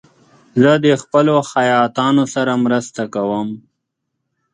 زه 0.61 0.71
د 0.85 0.87
خپلو 1.01 1.35
خیاطیو 1.51 2.23
سره 2.35 2.53
مرسته 2.65 3.01
کوم. 3.13 3.47